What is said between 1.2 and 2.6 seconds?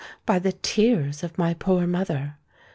of my poor mother!